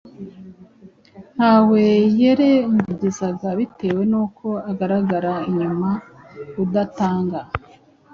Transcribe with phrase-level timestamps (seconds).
[1.35, 1.83] Ntawe
[2.17, 5.89] yirengagizaga bitewe n’uko agaragara inyuma
[6.53, 7.39] kudatanga